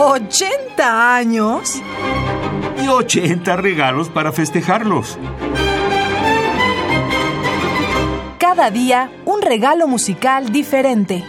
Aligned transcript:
¿80 0.00 0.80
años? 0.80 1.82
Y 2.82 2.88
80 2.88 3.54
regalos 3.56 4.08
para 4.08 4.32
festejarlos. 4.32 5.18
Cada 8.38 8.70
día 8.70 9.12
un 9.26 9.42
regalo 9.42 9.86
musical 9.86 10.52
diferente. 10.52 11.22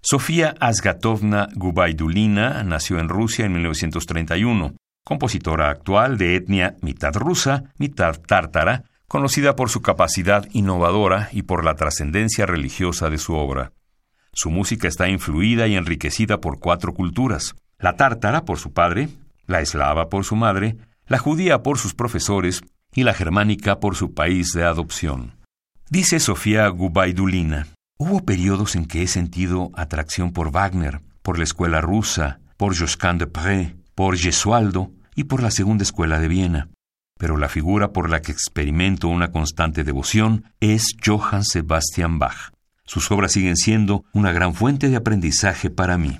Sofía 0.00 0.54
Asgatovna 0.60 1.48
Gubaidulina 1.56 2.62
nació 2.62 3.00
en 3.00 3.08
Rusia 3.08 3.44
en 3.44 3.54
1931, 3.54 4.76
compositora 5.04 5.70
actual 5.70 6.18
de 6.18 6.36
etnia 6.36 6.76
mitad 6.82 7.16
rusa, 7.16 7.64
mitad 7.78 8.14
tártara, 8.20 8.84
conocida 9.08 9.56
por 9.56 9.70
su 9.70 9.82
capacidad 9.82 10.46
innovadora 10.52 11.30
y 11.32 11.42
por 11.42 11.64
la 11.64 11.74
trascendencia 11.74 12.46
religiosa 12.46 13.10
de 13.10 13.18
su 13.18 13.34
obra. 13.34 13.72
Su 14.36 14.50
música 14.50 14.86
está 14.86 15.08
influida 15.08 15.66
y 15.66 15.76
enriquecida 15.76 16.42
por 16.42 16.58
cuatro 16.58 16.92
culturas, 16.92 17.54
la 17.78 17.96
tártara 17.96 18.44
por 18.44 18.58
su 18.58 18.74
padre, 18.74 19.08
la 19.46 19.62
eslava 19.62 20.10
por 20.10 20.24
su 20.24 20.36
madre, 20.36 20.76
la 21.06 21.16
judía 21.16 21.62
por 21.62 21.78
sus 21.78 21.94
profesores 21.94 22.60
y 22.92 23.04
la 23.04 23.14
germánica 23.14 23.80
por 23.80 23.96
su 23.96 24.12
país 24.12 24.52
de 24.52 24.64
adopción. 24.64 25.32
Dice 25.88 26.20
Sofía 26.20 26.68
Gubaidulina, 26.68 27.68
Hubo 27.98 28.26
periodos 28.26 28.76
en 28.76 28.84
que 28.84 29.02
he 29.02 29.06
sentido 29.06 29.70
atracción 29.72 30.34
por 30.34 30.50
Wagner, 30.50 31.00
por 31.22 31.38
la 31.38 31.44
escuela 31.44 31.80
rusa, 31.80 32.40
por 32.58 32.78
Josquin 32.78 33.16
de 33.16 33.26
Pré, 33.26 33.74
por 33.94 34.18
Gesualdo 34.18 34.92
y 35.14 35.24
por 35.24 35.42
la 35.42 35.50
segunda 35.50 35.82
escuela 35.82 36.18
de 36.18 36.28
Viena. 36.28 36.68
Pero 37.18 37.38
la 37.38 37.48
figura 37.48 37.94
por 37.94 38.10
la 38.10 38.20
que 38.20 38.32
experimento 38.32 39.08
una 39.08 39.32
constante 39.32 39.82
devoción 39.82 40.44
es 40.60 40.94
Johann 41.02 41.42
Sebastian 41.42 42.18
Bach. 42.18 42.52
Sus 42.86 43.10
obras 43.10 43.32
siguen 43.32 43.56
siendo 43.56 44.04
una 44.12 44.32
gran 44.32 44.54
fuente 44.54 44.88
de 44.88 44.96
aprendizaje 44.96 45.70
para 45.70 45.98
mí. 45.98 46.18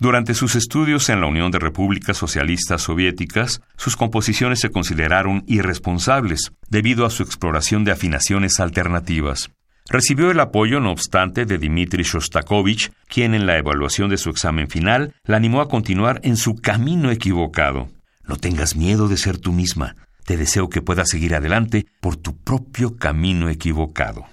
Durante 0.00 0.34
sus 0.34 0.54
estudios 0.54 1.08
en 1.08 1.20
la 1.20 1.26
Unión 1.26 1.50
de 1.50 1.58
Repúblicas 1.58 2.16
Socialistas 2.16 2.82
Soviéticas, 2.82 3.60
sus 3.76 3.96
composiciones 3.96 4.60
se 4.60 4.70
consideraron 4.70 5.42
irresponsables 5.48 6.52
debido 6.68 7.04
a 7.04 7.10
su 7.10 7.24
exploración 7.24 7.84
de 7.84 7.92
afinaciones 7.92 8.60
alternativas. 8.60 9.50
Recibió 9.90 10.30
el 10.30 10.38
apoyo, 10.38 10.80
no 10.80 10.92
obstante, 10.92 11.46
de 11.46 11.58
Dmitri 11.58 12.04
Shostakovich, 12.04 12.92
quien 13.08 13.34
en 13.34 13.46
la 13.46 13.56
evaluación 13.56 14.10
de 14.10 14.18
su 14.18 14.30
examen 14.30 14.68
final 14.68 15.14
la 15.24 15.38
animó 15.38 15.62
a 15.62 15.68
continuar 15.68 16.20
en 16.22 16.36
su 16.36 16.56
camino 16.56 17.10
equivocado. 17.10 17.88
No 18.24 18.36
tengas 18.36 18.76
miedo 18.76 19.08
de 19.08 19.16
ser 19.16 19.38
tú 19.38 19.52
misma. 19.52 19.96
Te 20.24 20.36
deseo 20.36 20.68
que 20.68 20.82
puedas 20.82 21.08
seguir 21.08 21.34
adelante 21.34 21.86
por 22.00 22.16
tu 22.16 22.36
propio 22.36 22.96
camino 22.98 23.48
equivocado. 23.48 24.26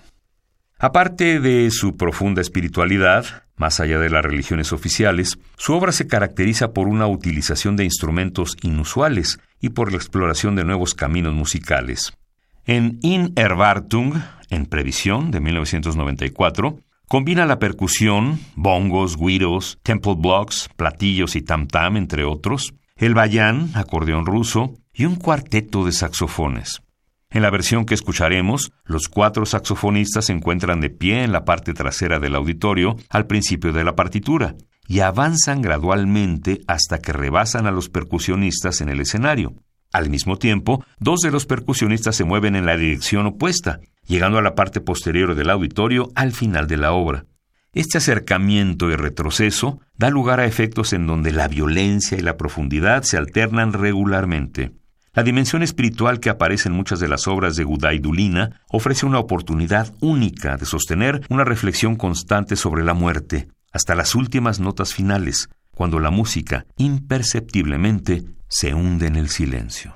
Aparte 0.77 1.39
de 1.39 1.71
su 1.71 1.95
profunda 1.95 2.41
espiritualidad, 2.41 3.43
más 3.55 3.79
allá 3.79 3.97
de 3.97 4.09
las 4.09 4.23
religiones 4.23 4.73
oficiales, 4.73 5.39
su 5.57 5.73
obra 5.73 5.93
se 5.93 6.07
caracteriza 6.07 6.73
por 6.73 6.87
una 6.87 7.07
utilización 7.07 7.77
de 7.77 7.85
instrumentos 7.85 8.57
inusuales 8.61 9.39
y 9.61 9.69
por 9.69 9.91
la 9.91 9.97
exploración 9.97 10.55
de 10.55 10.65
nuevos 10.65 10.93
caminos 10.93 11.33
musicales. 11.33 12.13
En 12.65 12.99
In 13.03 13.31
Erwartung, 13.35 14.15
en 14.49 14.65
Previsión, 14.65 15.31
de 15.31 15.39
1994, 15.39 16.79
combina 17.07 17.45
la 17.45 17.59
percusión, 17.59 18.39
bongos, 18.55 19.17
guiros, 19.17 19.79
temple 19.81 20.15
blocks, 20.17 20.69
platillos 20.75 21.37
y 21.37 21.41
tam-tam, 21.41 21.95
entre 21.95 22.25
otros, 22.25 22.73
el 22.97 23.13
bayán, 23.13 23.69
acordeón 23.75 24.25
ruso, 24.25 24.73
y 24.93 25.05
un 25.05 25.15
cuarteto 25.15 25.85
de 25.85 25.91
saxofones. 25.91 26.81
En 27.35 27.41
la 27.41 27.49
versión 27.49 27.83
que 27.83 27.95
escucharemos, 27.95 28.71
los 28.85 29.09
cuatro 29.09 29.45
saxofonistas 29.45 30.27
se 30.27 30.31
encuentran 30.31 30.79
de 30.79 30.89
pie 30.89 31.21
en 31.25 31.33
la 31.33 31.43
parte 31.43 31.73
trasera 31.73 32.17
del 32.17 32.33
auditorio 32.33 32.95
al 33.09 33.27
principio 33.27 33.73
de 33.73 33.83
la 33.83 33.93
partitura 33.93 34.55
y 34.87 35.01
avanzan 35.01 35.61
gradualmente 35.61 36.61
hasta 36.65 36.99
que 36.99 37.11
rebasan 37.11 37.67
a 37.67 37.71
los 37.71 37.89
percusionistas 37.89 38.79
en 38.79 38.87
el 38.87 39.01
escenario. 39.01 39.53
Al 39.91 40.09
mismo 40.09 40.37
tiempo, 40.37 40.85
dos 40.97 41.19
de 41.19 41.31
los 41.31 41.45
percusionistas 41.45 42.15
se 42.15 42.23
mueven 42.23 42.55
en 42.55 42.65
la 42.65 42.77
dirección 42.77 43.25
opuesta, 43.25 43.81
llegando 44.07 44.37
a 44.37 44.41
la 44.41 44.55
parte 44.55 44.79
posterior 44.79 45.35
del 45.35 45.49
auditorio 45.49 46.11
al 46.15 46.31
final 46.31 46.67
de 46.67 46.77
la 46.77 46.93
obra. 46.93 47.25
Este 47.73 47.97
acercamiento 47.97 48.89
y 48.89 48.95
retroceso 48.95 49.81
da 49.97 50.09
lugar 50.09 50.39
a 50.39 50.45
efectos 50.45 50.93
en 50.93 51.05
donde 51.05 51.33
la 51.33 51.49
violencia 51.49 52.17
y 52.17 52.21
la 52.21 52.37
profundidad 52.37 53.03
se 53.03 53.17
alternan 53.17 53.73
regularmente. 53.73 54.71
La 55.15 55.23
dimensión 55.23 55.63
espiritual 55.63 56.19
que 56.19 56.29
aparece 56.29 56.67
en 56.67 56.75
muchas 56.75 56.99
de 56.99 57.07
las 57.07 57.25
obras 57.25 57.55
de 57.55 57.63
Gudaidulina 57.63 58.59
ofrece 58.69 59.05
una 59.05 59.19
oportunidad 59.19 59.93
única 60.01 60.57
de 60.57 60.65
sostener 60.65 61.25
una 61.29 61.45
reflexión 61.45 61.95
constante 61.95 62.57
sobre 62.57 62.83
la 62.83 62.93
muerte, 62.93 63.47
hasta 63.71 63.95
las 63.95 64.13
últimas 64.13 64.59
notas 64.59 64.93
finales, 64.93 65.47
cuando 65.71 66.01
la 66.01 66.11
música 66.11 66.65
imperceptiblemente 66.75 68.25
se 68.49 68.73
hunde 68.73 69.07
en 69.07 69.15
el 69.15 69.29
silencio. 69.29 69.95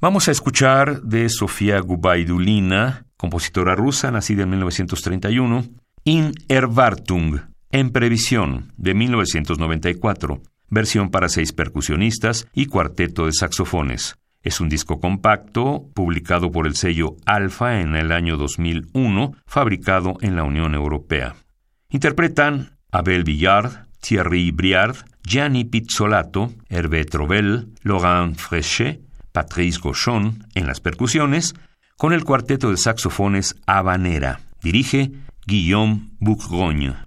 Vamos 0.00 0.26
a 0.26 0.32
escuchar 0.32 1.02
de 1.02 1.28
Sofía 1.28 1.78
Gubaidulina, 1.78 3.06
compositora 3.16 3.76
rusa 3.76 4.10
nacida 4.10 4.42
en 4.42 4.50
1931, 4.50 5.66
In 6.02 6.32
Erwartung, 6.48 7.42
en 7.70 7.90
previsión, 7.90 8.72
de 8.76 8.92
1994, 8.94 10.42
versión 10.68 11.10
para 11.10 11.28
seis 11.28 11.52
percusionistas 11.52 12.48
y 12.52 12.66
cuarteto 12.66 13.26
de 13.26 13.32
saxofones. 13.32 14.16
Es 14.42 14.60
un 14.60 14.68
disco 14.68 15.00
compacto, 15.00 15.90
publicado 15.92 16.52
por 16.52 16.66
el 16.66 16.76
sello 16.76 17.16
Alfa 17.24 17.80
en 17.80 17.96
el 17.96 18.12
año 18.12 18.36
2001, 18.36 19.34
fabricado 19.46 20.18
en 20.20 20.36
la 20.36 20.44
Unión 20.44 20.74
Europea. 20.74 21.34
Interpretan 21.88 22.78
Abel 22.92 23.24
Villard, 23.24 23.86
Thierry 24.00 24.52
Briard, 24.52 24.96
Gianni 25.24 25.64
Pizzolato, 25.64 26.52
Hervé 26.68 27.04
Trovel, 27.04 27.72
Laurent 27.82 28.36
Frechet, 28.36 29.00
Patrice 29.32 29.80
Gauchon 29.82 30.46
en 30.54 30.66
las 30.66 30.80
percusiones, 30.80 31.54
con 31.96 32.12
el 32.12 32.24
cuarteto 32.24 32.70
de 32.70 32.76
saxofones 32.76 33.56
Habanera. 33.66 34.40
Dirige 34.62 35.10
Guillaume 35.46 36.08
Bourgogne. 36.20 37.05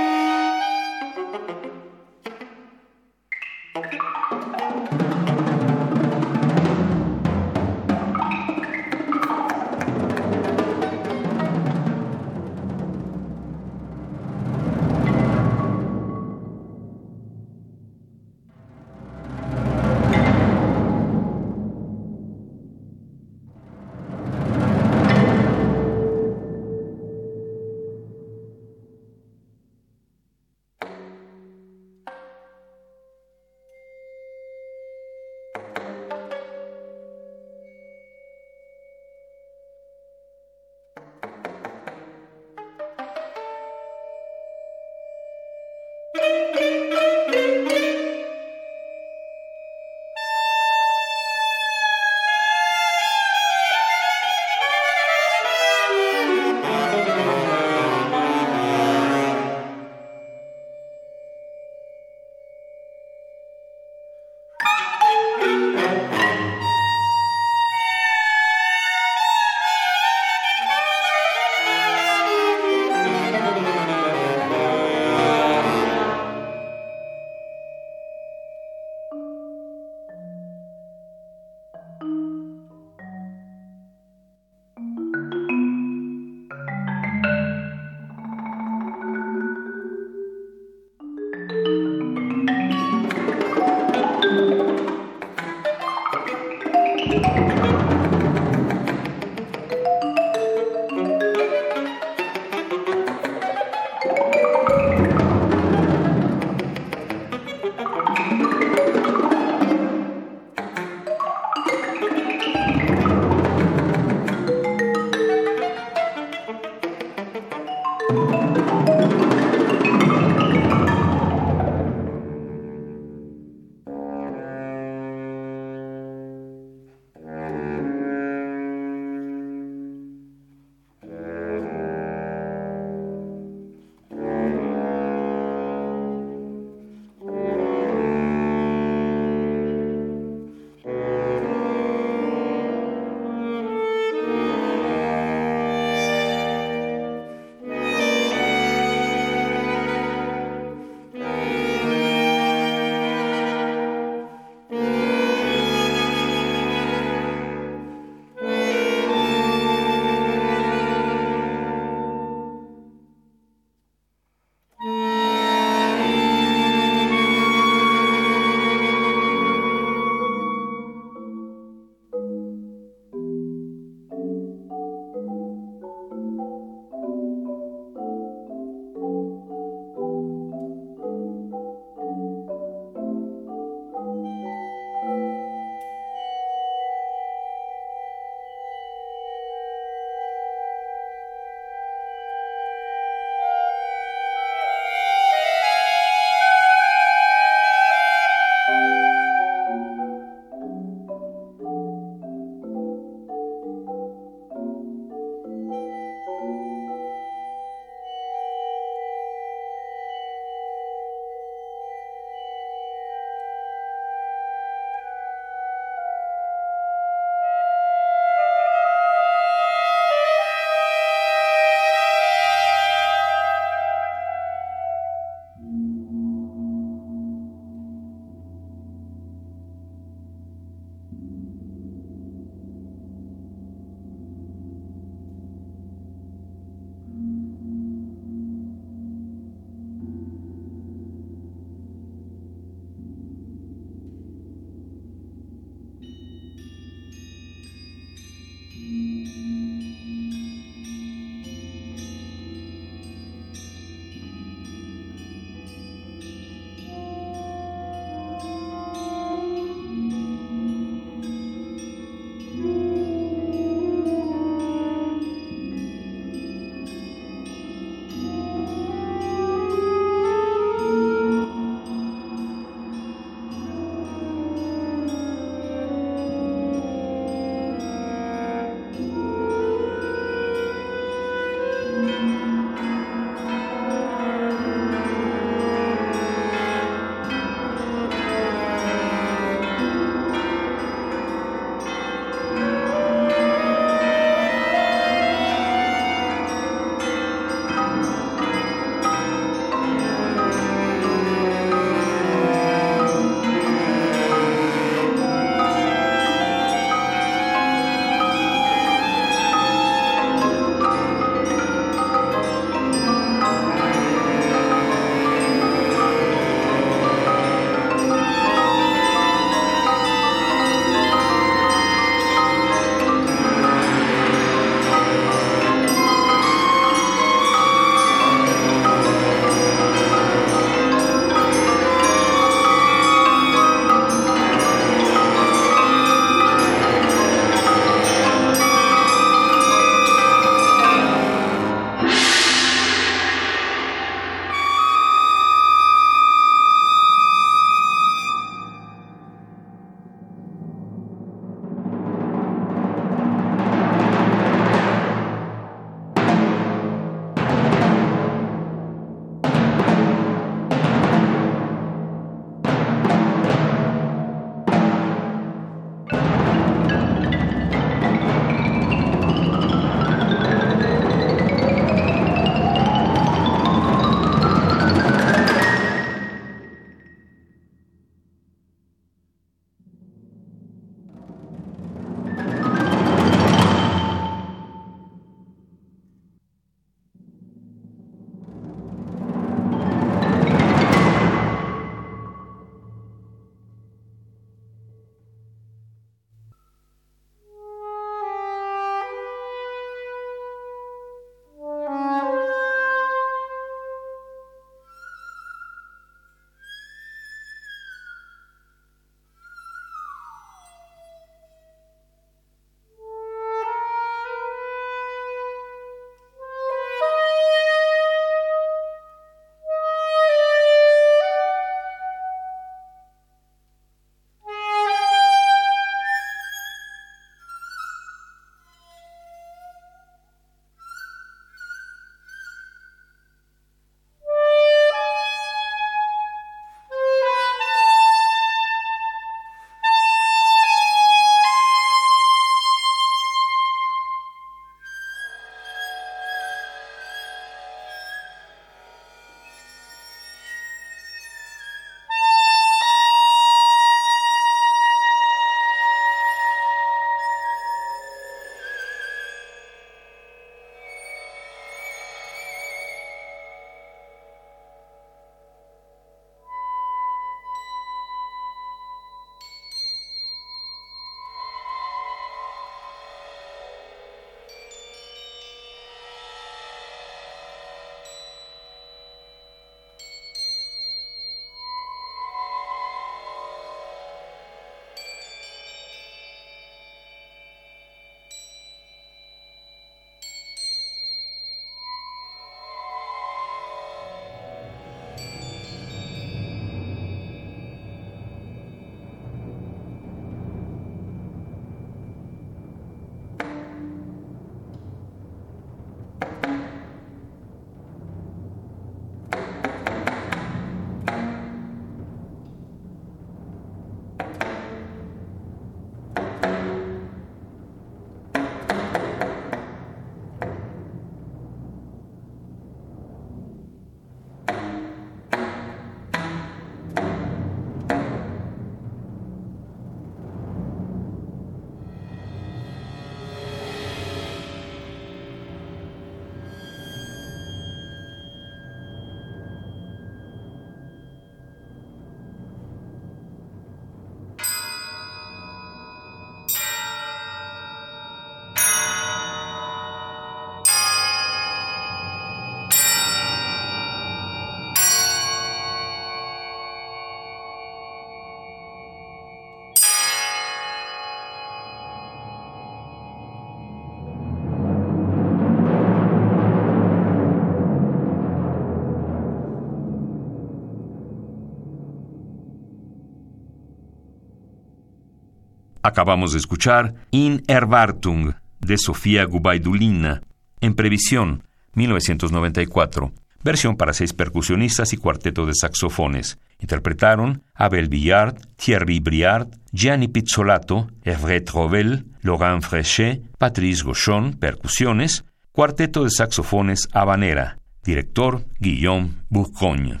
Acabamos 575.86 576.32
de 576.32 576.38
escuchar 576.38 576.94
In 577.12 577.44
Erwartung 577.46 578.32
de 578.58 578.76
Sofía 578.76 579.24
Gubaidulina, 579.24 580.20
en 580.60 580.74
previsión, 580.74 581.44
1994, 581.74 583.12
versión 583.44 583.76
para 583.76 583.92
seis 583.92 584.12
percusionistas 584.12 584.92
y 584.92 584.96
cuarteto 584.96 585.46
de 585.46 585.52
saxofones. 585.54 586.38
Interpretaron 586.58 587.44
Abel 587.54 587.88
Villard, 587.88 588.34
Thierry 588.56 588.98
Briard, 588.98 589.46
Gianni 589.70 590.08
Pizzolato, 590.08 590.88
Everett 591.04 591.50
Rovel, 591.50 592.06
Laurent 592.20 592.64
Frechet, 592.64 593.22
Patrice 593.38 593.84
Gauchon, 593.84 594.32
percusiones, 594.32 595.24
cuarteto 595.52 596.02
de 596.02 596.10
saxofones 596.10 596.88
Habanera, 596.94 597.58
director 597.84 598.44
Guillaume 598.58 599.12
Bourgogne. 599.28 600.00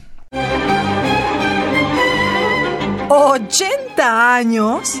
¿80 3.08 4.00
años? 4.00 5.00